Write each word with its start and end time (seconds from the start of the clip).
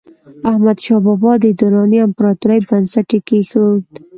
احمدشاه 0.49 0.99
بابا 1.05 1.31
د 1.39 1.45
دراني 1.59 1.99
امپراتورۍ 2.07 2.59
بنسټ 2.67 3.09
یې 3.15 3.19
کېښود. 3.27 3.83